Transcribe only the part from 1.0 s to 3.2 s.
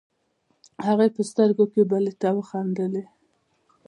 په سترګو کې بلې ته وخندلې.